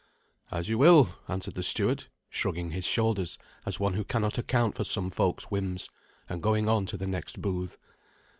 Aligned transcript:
"As 0.49 0.67
you 0.67 0.79
will," 0.79 1.13
answered 1.27 1.53
the 1.53 1.61
steward, 1.61 2.05
shrugging 2.31 2.71
his 2.71 2.85
shoulders 2.85 3.37
as 3.67 3.79
one 3.79 3.93
who 3.93 4.03
cannot 4.03 4.39
account 4.39 4.73
for 4.75 4.83
some 4.83 5.11
folk's 5.11 5.51
whims, 5.51 5.91
and 6.27 6.41
going 6.41 6.67
on 6.67 6.87
to 6.87 6.97
the 6.97 7.05
next 7.05 7.39
booth. 7.39 7.77